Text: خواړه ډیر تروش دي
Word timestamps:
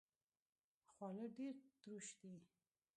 خواړه 0.91 1.25
ډیر 1.37 1.53
تروش 1.79 2.07
دي 2.19 2.33